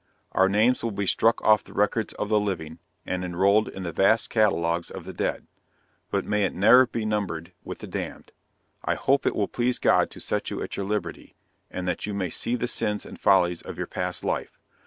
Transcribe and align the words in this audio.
Our 0.31 0.49
names 0.49 0.83
will 0.83 0.89
be 0.89 1.05
struck 1.05 1.39
off 1.43 1.63
the 1.63 1.73
records 1.75 2.11
of 2.15 2.27
the 2.27 2.39
living, 2.39 2.79
and 3.05 3.23
enrolled 3.23 3.67
in 3.69 3.83
the 3.83 3.91
vast 3.91 4.31
catalogues 4.31 4.89
of 4.89 5.05
the 5.05 5.13
dead. 5.13 5.45
But 6.09 6.25
may 6.25 6.43
it 6.43 6.55
ne'er 6.55 6.87
be 6.87 7.05
numbered 7.05 7.51
with 7.63 7.77
the 7.77 7.87
damned. 7.87 8.31
I 8.83 8.95
hope 8.95 9.27
it 9.27 9.35
will 9.35 9.47
please 9.47 9.77
God 9.77 10.09
to 10.09 10.19
set 10.19 10.49
you 10.49 10.59
at 10.63 10.75
your 10.75 10.87
liberty, 10.87 11.35
and 11.69 11.87
that 11.87 12.07
you 12.07 12.15
may 12.15 12.31
see 12.31 12.55
the 12.55 12.67
sins 12.67 13.05
and 13.05 13.19
follies 13.19 13.61
of 13.61 13.77
your 13.77 13.89
life 13.95 14.49
past. 14.49 14.49